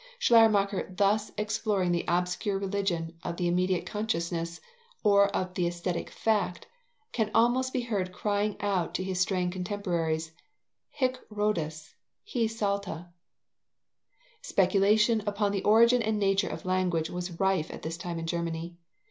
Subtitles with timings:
[0.17, 4.59] Schleiermacher, thus exploring the obscure region of the immediate consciousness,
[5.03, 6.65] or of the aesthetic fact,
[7.11, 10.31] can almost be heard crying out to his straying contemporaries:
[10.89, 11.93] Hic Rhodus,
[12.25, 13.09] hi salta!
[14.41, 18.77] Speculation upon the origin and nature of language was rife at this time in Germany.